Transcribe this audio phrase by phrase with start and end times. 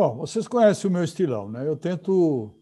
[0.00, 1.66] Bom, vocês conhecem o meu estilão, né?
[1.66, 2.54] Eu tento,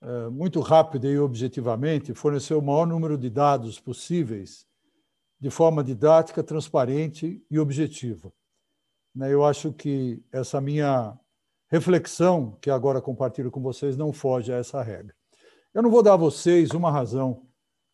[0.00, 4.66] é, muito rápido e objetivamente, fornecer o maior número de dados possíveis
[5.38, 8.32] de forma didática, transparente e objetiva.
[9.14, 9.32] Né?
[9.32, 11.16] Eu acho que essa minha
[11.70, 15.14] reflexão, que agora compartilho com vocês, não foge a essa regra.
[15.72, 17.46] Eu não vou dar a vocês uma razão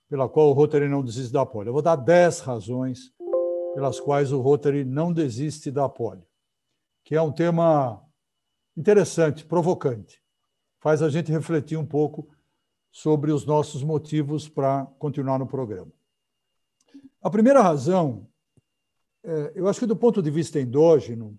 [0.09, 1.69] pela qual o Rotary não desiste da polio.
[1.69, 3.13] Eu vou dar dez razões
[3.75, 6.27] pelas quais o Rotary não desiste da polio,
[7.05, 8.08] que é um tema
[8.79, 10.23] interessante, provocante.
[10.79, 12.29] Faz a gente refletir um pouco
[12.91, 15.93] sobre os nossos motivos para continuar no programa.
[17.21, 18.29] A primeira razão,
[19.25, 21.39] é, eu acho que do ponto de vista endógeno,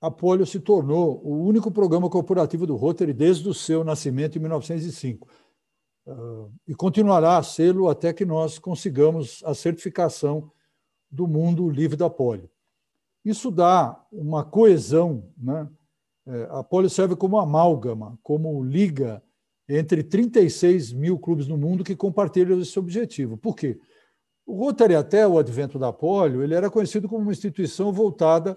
[0.00, 4.40] a polio se tornou o único programa corporativo do Rotary desde o seu nascimento em
[4.40, 5.26] 1905
[6.06, 10.52] uh, e continuará a sê-lo até que nós consigamos a certificação
[11.10, 12.50] do mundo livre da polio.
[13.24, 15.68] Isso dá uma coesão, né?
[16.26, 19.22] É, a polio serve como amálgama, como liga
[19.68, 23.36] entre 36 mil clubes no mundo que compartilham esse objetivo.
[23.36, 23.78] Por quê?
[24.46, 28.56] O Rotary, até o advento da polio, ele era conhecido como uma instituição voltada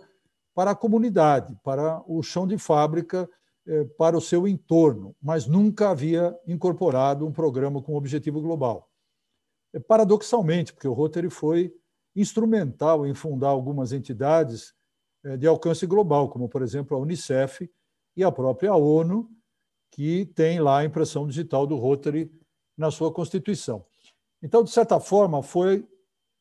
[0.53, 3.29] para a comunidade, para o chão de fábrica
[3.67, 8.89] é, para o seu entorno, mas nunca havia incorporado um programa com objetivo global.
[9.73, 11.73] É, paradoxalmente, porque o Rotary foi
[12.17, 14.73] instrumental em fundar algumas entidades
[15.23, 17.69] é, de alcance global, como, por exemplo, a Unicef
[18.15, 19.29] e a própria ONU,
[19.91, 22.31] que tem lá a impressão digital do Rotary
[22.75, 23.85] na sua Constituição.
[24.41, 25.87] Então, de certa forma, foi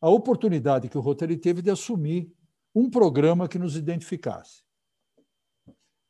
[0.01, 2.33] a oportunidade que o Rotary teve de assumir
[2.75, 4.63] um programa que nos identificasse.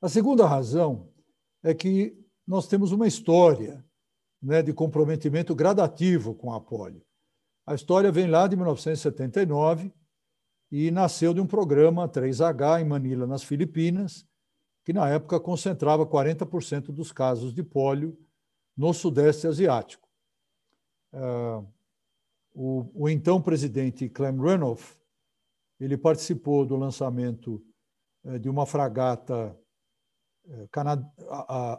[0.00, 1.09] A segunda razão
[1.62, 3.84] é que nós temos uma história
[4.42, 7.05] né, de comprometimento gradativo com a polio.
[7.67, 9.92] A história vem lá de 1979
[10.70, 14.25] e nasceu de um programa 3H em Manila, nas Filipinas,
[14.84, 18.16] que na época concentrava 40% dos casos de polio
[18.76, 20.09] no Sudeste Asiático.
[21.12, 21.66] Uh,
[22.55, 24.97] o, o, então presidente Clem Renoff
[25.81, 27.65] ele participou do lançamento
[28.25, 29.59] uh, de uma fragata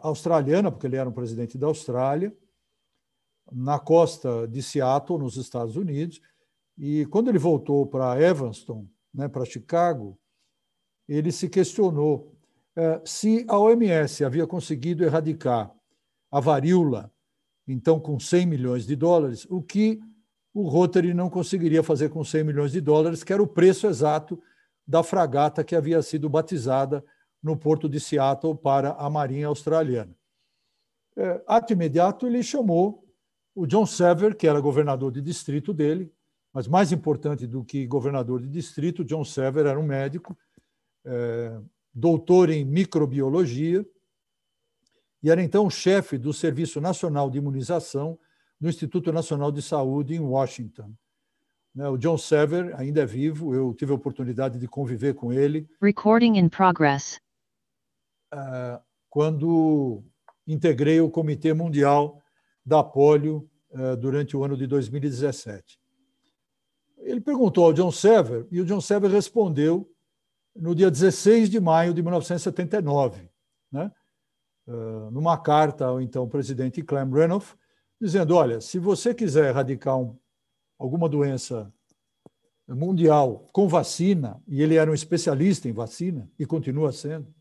[0.02, 2.36] australiana, porque ele era um presidente da Austrália,
[3.52, 6.20] na costa de Seattle, nos Estados Unidos.
[6.76, 10.18] E quando ele voltou para Evanston, né, para Chicago,
[11.08, 12.32] ele se questionou
[12.76, 15.74] eh, se a OMS havia conseguido erradicar
[16.30, 17.10] a varíola,
[17.66, 20.00] então com 100 milhões de dólares, o que
[20.54, 24.40] o Rotary não conseguiria fazer com 100 milhões de dólares, que era o preço exato
[24.86, 27.04] da fragata que havia sido batizada
[27.42, 30.14] no porto de Seattle para a Marinha Australiana.
[31.16, 33.07] É, ato imediato, ele chamou
[33.58, 36.12] o John Sever, que era governador de distrito dele,
[36.52, 40.38] mas mais importante do que governador de distrito, John Sever era um médico,
[41.04, 41.58] é,
[41.92, 43.84] doutor em microbiologia,
[45.20, 48.16] e era então chefe do Serviço Nacional de Imunização
[48.60, 50.92] no Instituto Nacional de Saúde em Washington.
[51.74, 55.68] Né, o John Sever ainda é vivo, eu tive a oportunidade de conviver com ele.
[55.82, 57.20] Recording in progress.
[58.32, 58.80] Ah,
[59.10, 60.04] quando
[60.46, 62.22] integrei o Comitê Mundial
[62.68, 65.80] da Polio ah, durante o ano de 2017.
[66.98, 69.90] Ele perguntou ao John Sever e o John Sever respondeu
[70.54, 73.30] no dia 16 de maio de 1979,
[73.72, 73.90] né?
[74.68, 77.56] Ah, numa carta ao então presidente Clem Renoff,
[77.98, 80.14] dizendo: olha, se você quiser erradicar um,
[80.78, 81.72] alguma doença
[82.68, 87.34] mundial com vacina, e ele era um especialista em vacina e continua sendo,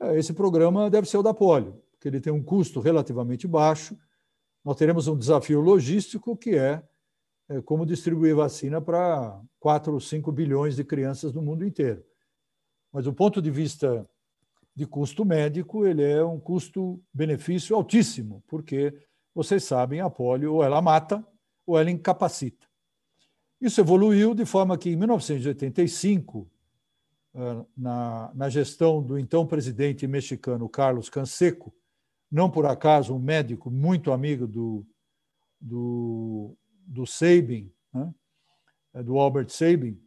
[0.00, 3.96] é, esse programa deve ser o da polio, porque ele tem um custo relativamente baixo.
[4.66, 6.82] Nós teremos um desafio logístico que é,
[7.48, 12.04] é como distribuir vacina para 4 ou 5 bilhões de crianças no mundo inteiro.
[12.92, 14.04] Mas do ponto de vista
[14.74, 18.92] de custo médico, ele é um custo-benefício altíssimo, porque
[19.32, 21.24] vocês sabem, a polio ou ela mata
[21.64, 22.66] ou ela incapacita.
[23.60, 26.50] Isso evoluiu de forma que, em 1985,
[27.36, 31.72] ah, na, na gestão do então presidente mexicano Carlos Canseco,
[32.30, 34.86] não por acaso um médico muito amigo do,
[35.60, 36.56] do,
[36.86, 38.12] do Sabin, né?
[38.94, 40.00] É, do Albert Sabin,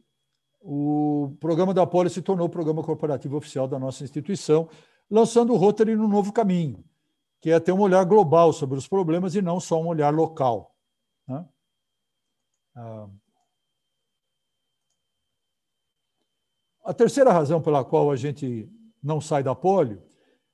[0.61, 4.69] o programa da Poli se tornou o programa corporativo oficial da nossa instituição,
[5.09, 6.83] lançando o Rotary no novo caminho,
[7.39, 10.75] que é ter um olhar global sobre os problemas e não só um olhar local.
[11.27, 11.47] Né?
[12.75, 13.07] Ah,
[16.89, 18.67] A terceira razão pela qual a gente
[19.03, 20.01] não sai da polio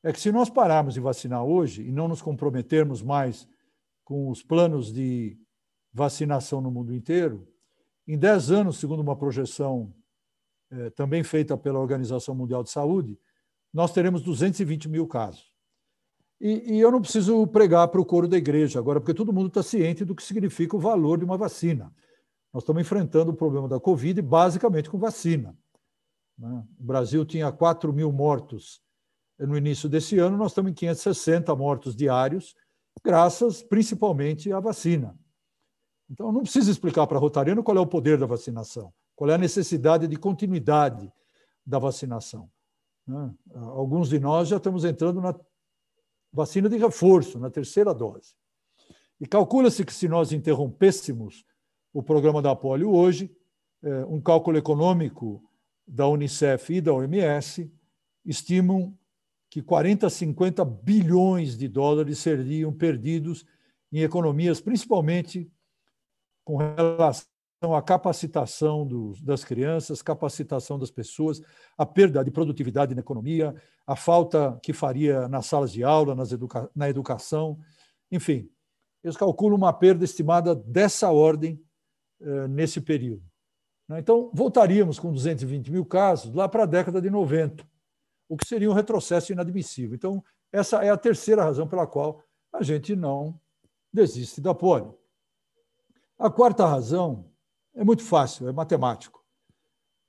[0.06, 3.48] é que se nós pararmos de vacinar hoje e não nos comprometermos mais
[4.04, 5.36] com os planos de
[5.92, 7.48] vacinação no mundo inteiro,
[8.08, 9.92] em 10 anos, segundo uma projeção
[10.70, 13.20] é, também feita pela Organização Mundial de Saúde,
[13.74, 15.52] nós teremos 220 mil casos.
[16.40, 19.48] E, e eu não preciso pregar para o coro da igreja agora, porque todo mundo
[19.48, 21.92] está ciente do que significa o valor de uma vacina.
[22.54, 25.58] Nós estamos enfrentando o problema da Covid basicamente com vacina.
[26.38, 26.64] Né?
[26.80, 28.85] O Brasil tinha 4 mil mortos
[29.40, 32.56] no início desse ano, nós estamos em 560 mortos diários,
[33.04, 35.18] graças principalmente à vacina.
[36.10, 39.38] Então, não precisa explicar para Rotariano qual é o poder da vacinação, qual é a
[39.38, 41.12] necessidade de continuidade
[41.66, 42.50] da vacinação.
[43.08, 43.34] Né?
[43.54, 45.36] Alguns de nós já estamos entrando na
[46.32, 48.36] vacina de reforço, na terceira dose.
[49.20, 51.46] E calcula-se que se nós interrompêssemos
[51.94, 53.36] o programa da polio hoje,
[53.82, 55.42] é, um cálculo econômico
[55.88, 57.72] da Unicef e da OMS
[58.26, 58.98] estimam
[59.56, 63.46] que 40 a 50 bilhões de dólares seriam perdidos
[63.90, 65.50] em economias, principalmente
[66.44, 67.26] com relação
[67.74, 71.42] à capacitação dos, das crianças, capacitação das pessoas,
[71.78, 73.56] a perda de produtividade na economia,
[73.88, 77.58] a falta que faria nas salas de aula, educa na educação,
[78.12, 78.50] enfim.
[79.02, 81.64] Eles calculam uma perda estimada dessa ordem
[82.20, 83.24] eh, nesse período.
[83.88, 84.00] Né?
[84.00, 87.66] Então, voltaríamos com 220 mil casos lá para a década de 90,
[88.28, 89.96] o que seria um retrocesso inadmissível.
[89.96, 93.40] Então, essa é a terceira razão pela qual a gente não
[93.92, 94.98] desiste da polio.
[96.18, 97.26] A quarta razão
[97.74, 99.24] é muito fácil, é matemático.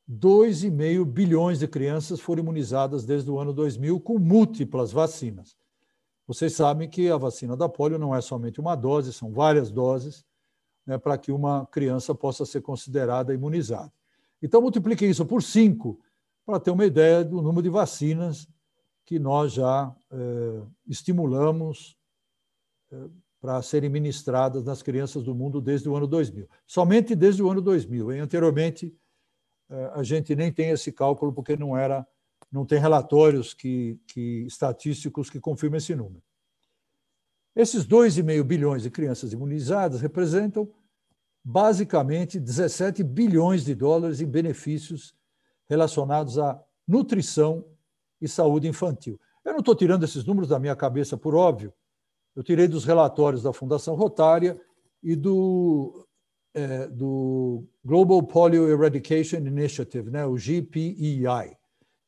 [0.09, 5.57] 2,5 bilhões de crianças foram imunizadas desde o ano 2000 com múltiplas vacinas.
[6.27, 10.25] Vocês sabem que a vacina da polio não é somente uma dose, são várias doses
[10.87, 13.93] né, para que uma criança possa ser considerada imunizada.
[14.41, 15.99] Então, multiplique isso por cinco
[16.47, 18.49] para ter uma ideia do número de vacinas
[19.05, 21.99] que nós já eh, estimulamos
[22.93, 23.09] eh,
[23.41, 26.49] para serem ministradas nas crianças do mundo desde o ano 2000.
[26.65, 28.13] Somente desde o ano 2000.
[28.13, 28.21] Hein?
[28.21, 28.97] Anteriormente,
[29.69, 32.07] eh, a gente nem tem esse cálculo porque não era,
[32.51, 36.23] não tem relatórios que, que estatísticos que confirmam esse número.
[37.57, 40.71] Esses 2,5 bilhões de crianças imunizadas representam
[41.43, 45.16] basicamente 17 bilhões de dólares em benefícios
[45.69, 47.65] relacionados à nutrição
[48.21, 49.21] e saúde infantil.
[49.45, 51.73] Eu não estou tirando esses números da minha cabeça por óbvio,
[52.35, 54.61] eu tirei dos relatórios da Fundação Rotária
[55.03, 56.07] e do,
[56.53, 61.57] é, do Global Polio Eradication Initiative, né, o GPEI,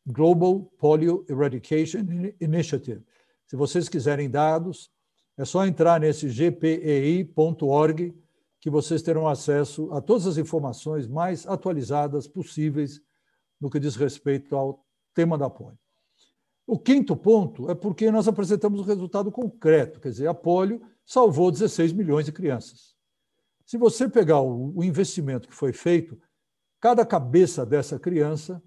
[0.07, 2.01] Global Polio Eradication
[2.39, 3.03] Initiative.
[3.47, 4.91] Se vocês quiserem dados,
[5.39, 8.15] é só entrar nesse gpei.org
[8.61, 13.01] que vocês terão acesso a todas as informações mais atualizadas possíveis
[13.61, 14.85] no que diz respeito ao
[15.15, 15.79] tema da polio.
[16.67, 21.51] O quinto ponto é porque nós apresentamos um resultado concreto, quer dizer, a polio salvou
[21.51, 22.95] 16 milhões de crianças.
[23.65, 26.21] Se você pegar o investimento que foi feito,
[26.81, 28.63] cada cabeça dessa criança,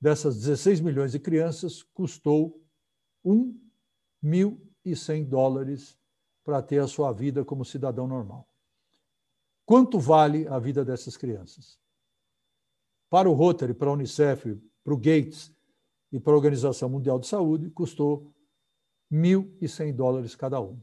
[0.00, 2.62] dessas 16 milhões de crianças, custou
[3.24, 3.58] 1
[4.84, 5.98] e 100 dólares
[6.44, 8.48] para ter a sua vida como cidadão normal.
[9.66, 11.78] Quanto vale a vida dessas crianças?
[13.10, 15.54] Para o Rotary, para a Unicef, para o Gates
[16.12, 18.32] e para a Organização Mundial de Saúde, custou
[19.12, 20.80] 1.100 dólares cada um.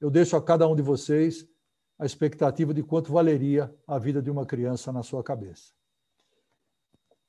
[0.00, 1.46] Eu deixo a cada um de vocês
[1.98, 5.72] a expectativa de quanto valeria a vida de uma criança na sua cabeça.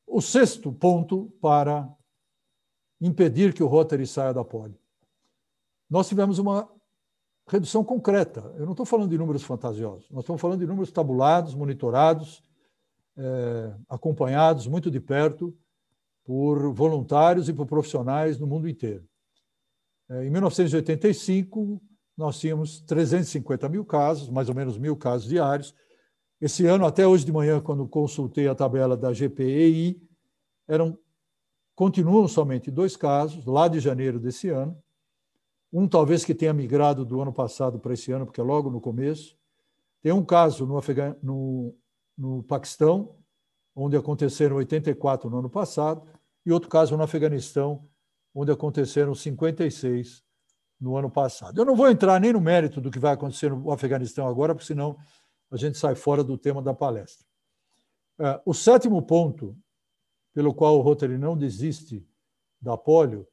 [0.06, 1.90] O sexto ponto para
[3.00, 4.80] impedir que o Rotary saia da poli
[5.90, 6.70] nós tivemos uma
[7.48, 8.54] redução concreta.
[8.58, 12.44] Eu não estou falando de números fantasiosos, nós estamos falando de números tabulados, monitorados,
[13.18, 15.56] é, acompanhados muito de perto
[16.24, 19.08] por voluntários e por profissionais no mundo inteiro.
[20.10, 21.82] É, em 1985,
[22.16, 25.74] nós tínhamos 350 mil casos, mais ou menos mil casos diários.
[26.40, 30.02] Esse ano, até hoje de manhã, quando consultei a tabela da GPEI,
[30.68, 30.98] eram
[31.76, 34.76] continuam somente dois casos, lá de janeiro desse ano,
[35.72, 38.82] um talvez que tenha migrado do ano passado para esse ano, porque é logo no
[38.82, 39.38] começo.
[40.02, 41.76] Tem um caso no, Afega no,
[42.18, 43.16] no Paquistão,
[43.76, 46.08] onde aconteceram 84 no ano passado,
[46.46, 47.88] e outro caso no Afeganistão,
[48.34, 50.24] onde aconteceram 56
[50.80, 51.60] no ano passado.
[51.60, 54.68] Eu não vou entrar nem no mérito do que vai acontecer no Afeganistão agora, porque
[54.68, 54.98] senão
[55.52, 57.26] a gente sai fora do tema da palestra.
[58.20, 59.58] É, o sétimo ponto
[60.34, 62.08] pelo qual o Rotary não desiste
[62.62, 63.28] da polio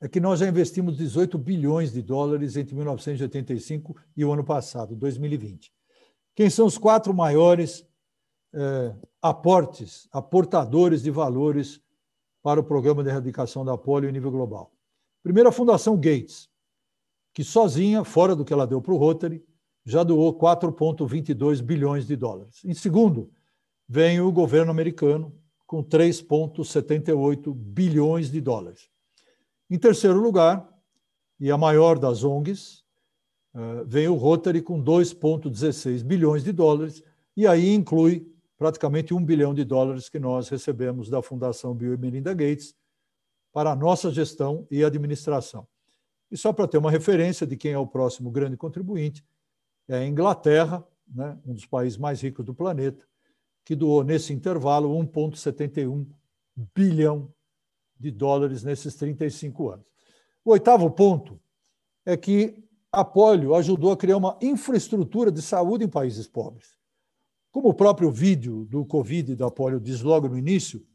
[0.00, 4.94] é que nós já investimos 18 bilhões de dólares entre 1985 e o ano passado,
[4.94, 5.72] 2020.
[6.34, 7.86] Quem são os quatro maiores
[8.52, 11.80] é, aportes, aportadores de valores
[12.42, 14.72] para o programa de erradicação da polio em nível global?
[15.22, 16.48] Primeiro, a Fundação Gates,
[17.32, 19.44] que sozinha, fora do que ela deu para o Rotary,
[19.84, 22.64] já doou 4,22 bilhões de dólares.
[22.64, 23.30] Em segundo,
[23.88, 25.32] vem o governo americano,
[25.66, 28.90] com 3,78 bilhões de dólares.
[29.70, 30.68] Em terceiro lugar,
[31.40, 32.83] e a maior das ONGs,
[33.86, 37.02] vem o Rotary com 2,16 bilhões de dólares,
[37.36, 41.96] e aí inclui praticamente um bilhão de dólares que nós recebemos da Fundação Bill e
[41.96, 42.74] Melinda Gates
[43.52, 45.66] para a nossa gestão e administração.
[46.30, 49.24] E só para ter uma referência de quem é o próximo grande contribuinte,
[49.88, 53.06] é a Inglaterra, né, um dos países mais ricos do planeta,
[53.64, 56.06] que doou nesse intervalo 1,71
[56.74, 57.32] bilhão
[57.98, 59.86] de dólares nesses 35 anos.
[60.44, 61.40] O oitavo ponto
[62.04, 62.64] é que
[62.94, 66.78] a polio ajudou a criar uma infraestrutura de saúde em países pobres.
[67.50, 70.86] Como o próprio vídeo do Covid da polio diz logo no início,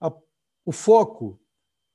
[0.00, 0.12] a,
[0.64, 1.40] o foco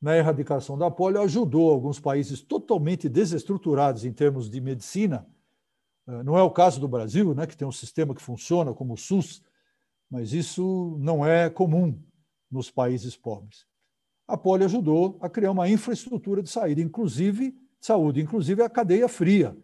[0.02, 5.28] na erradicação da polio ajudou alguns países totalmente desestruturados em termos de medicina.
[6.08, 8.94] Eh, não é o caso do Brasil, né, que tem um sistema que funciona como
[8.94, 9.44] o SUS,
[10.10, 12.02] mas isso não é comum
[12.50, 13.66] nos países pobres.
[14.26, 19.56] A polio ajudou a criar uma infraestrutura de saída, inclusive saúde, inclusive a cadeia fria,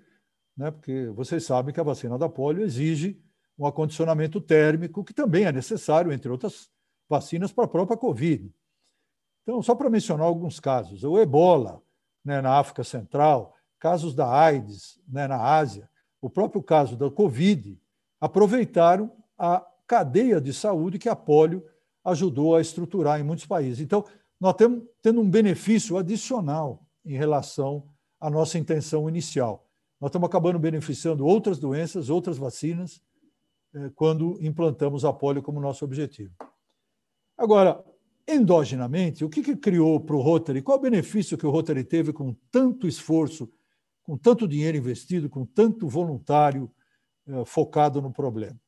[0.56, 0.72] né?
[0.72, 3.22] porque vocês sabem que a vacina da polio exige
[3.58, 6.70] um acondicionamento térmico, que também é necessário, entre outras
[7.10, 8.52] vacinas, para a própria Covid.
[9.44, 11.82] Então, só para mencionar alguns casos, o ebola
[12.24, 15.90] né, na África Central, casos da AIDS né, na Ásia,
[16.22, 17.78] o próprio caso da Covid,
[18.20, 21.64] aproveitaram a cadeia de saúde que a polio
[22.04, 23.82] ajudou a estruturar em muitos países.
[23.82, 24.06] Então,
[24.40, 27.88] nós temos tendo um benefício adicional em relação
[28.24, 29.68] à nossa intenção inicial.
[30.00, 33.02] Nós estamos acabando beneficiando outras doenças, outras vacinas,
[33.74, 36.34] eh, quando implantamos a polio como nosso objetivo.
[37.38, 37.84] Agora,
[38.28, 40.62] endogenamente, o que, que criou para o Rotary?
[40.62, 43.52] Qual o benefício que o Rotary teve com tanto esforço,
[44.04, 46.72] com tanto dinheiro investido, com tanto voluntário
[47.28, 48.60] eh, focado no problema?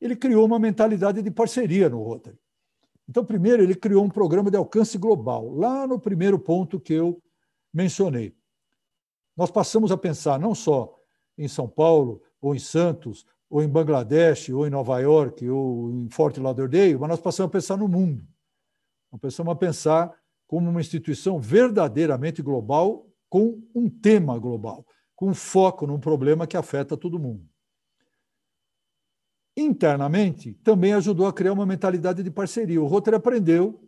[0.00, 2.38] ele criou uma mentalidade de parceria no Rotary.
[3.08, 7.22] Então, primeiro, ele criou um programa de alcance global, lá no primeiro ponto que eu
[7.72, 8.35] mencionei.
[9.36, 10.98] Nós passamos a pensar não só
[11.36, 16.08] em São Paulo, ou em Santos, ou em Bangladesh, ou em Nova York, ou em
[16.08, 18.26] Fort Lauderdale, mas nós passamos a pensar no mundo.
[19.12, 20.12] Nós passamos a pensar
[20.46, 26.96] como uma instituição verdadeiramente global, com um tema global, com foco num problema que afeta
[26.96, 27.46] todo mundo
[29.56, 32.80] internamente, também ajudou a criar uma mentalidade de parceria.
[32.80, 33.82] O Rotary aprendeu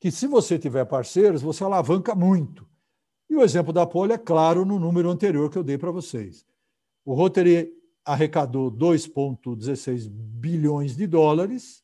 [0.00, 2.66] que se você tiver parceiros, você alavanca muito.
[3.32, 6.46] E o exemplo da Poli é claro no número anterior que eu dei para vocês.
[7.02, 7.72] O Rotary
[8.04, 11.82] arrecadou 2,16 bilhões de dólares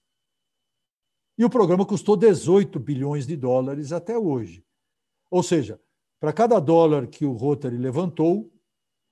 [1.39, 4.63] e o programa custou 18 bilhões de dólares até hoje.
[5.31, 5.81] Ou seja,
[6.21, 8.53] para cada dólar que o Rotary levantou,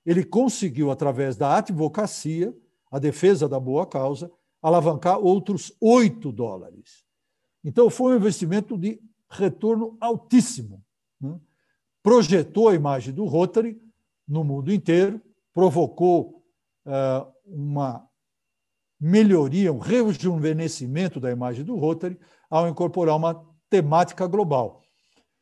[0.04, 2.54] ele conseguiu, através da advocacia,
[2.90, 7.02] a defesa da boa causa, alavancar outros 8 dólares.
[7.64, 9.00] Então, foi um investimento de
[9.30, 10.84] retorno altíssimo.
[11.18, 11.40] Né?
[12.06, 13.76] Projetou a imagem do Rotary
[14.28, 15.20] no mundo inteiro,
[15.52, 16.44] provocou
[16.86, 18.08] uh, uma
[19.00, 22.16] melhoria, um rejuvenescimento da imagem do Rotary
[22.48, 24.82] ao incorporar uma temática global.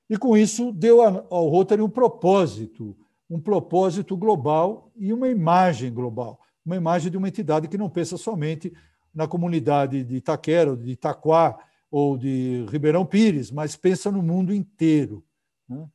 [0.08, 2.96] E com isso deu ao Rotary um propósito,
[3.28, 8.16] um propósito global e uma imagem global uma imagem de uma entidade que não pensa
[8.16, 8.72] somente
[9.14, 11.58] na comunidade de Itaquera, de Itaquá
[11.90, 15.22] ou de Ribeirão Pires, mas pensa no mundo inteiro.
[15.68, 15.86] Né?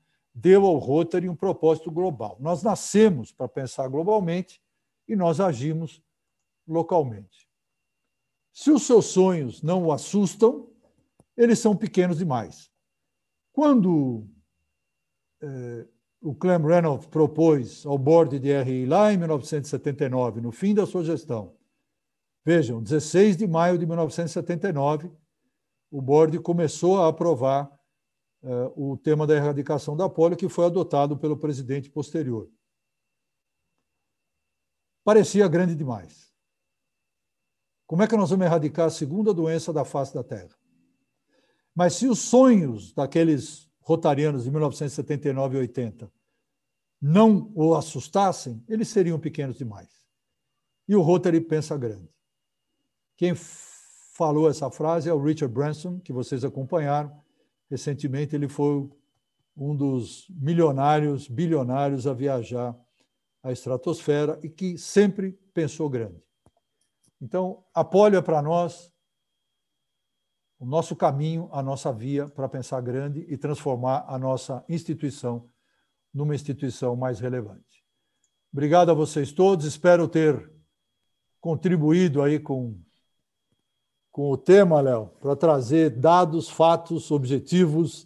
[0.41, 2.37] Deu ao Rotary um propósito global.
[2.39, 4.61] Nós nascemos para pensar globalmente
[5.05, 6.01] e nós agimos
[6.65, 7.49] localmente.
[8.53, 10.69] Se os seus sonhos não o assustam,
[11.35, 12.71] eles são pequenos demais.
[13.51, 14.25] Quando
[15.41, 15.85] é,
[16.21, 21.03] o Clem Reynolds propôs ao board de RI lá em 1979, no fim da sua
[21.03, 21.53] gestão.
[22.45, 25.11] Vejam, 16 de maio de 1979,
[25.91, 27.69] o board começou a aprovar
[28.75, 32.49] o tema da erradicação da polio, que foi adotado pelo presidente posterior.
[35.03, 36.29] Parecia grande demais.
[37.87, 40.55] Como é que nós vamos erradicar a segunda doença da face da Terra?
[41.73, 46.11] Mas se os sonhos daqueles rotarianos de 1979 e 80
[47.01, 49.89] não o assustassem, eles seriam pequenos demais.
[50.87, 52.13] E o Rotary pensa grande.
[53.15, 57.19] Quem falou essa frase é o Richard Branson, que vocês acompanharam.
[57.69, 58.89] Recentemente, ele foi
[59.55, 62.75] um dos milionários, bilionários a viajar
[63.43, 66.23] à estratosfera e que sempre pensou grande.
[67.21, 68.93] Então, apoio é para nós
[70.57, 75.49] o nosso caminho, a nossa via para pensar grande e transformar a nossa instituição
[76.13, 77.85] numa instituição mais relevante.
[78.51, 80.51] Obrigado a vocês todos, espero ter
[81.39, 82.77] contribuído aí com,
[84.19, 88.05] com o tema, Léo, para trazer dados, fatos, objetivos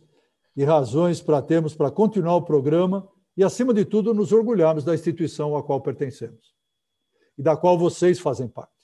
[0.55, 4.93] e razões para termos para continuar o programa e, acima de tudo, nos orgulharmos da
[4.93, 6.53] instituição a qual pertencemos
[7.35, 8.82] e da qual vocês fazem parte.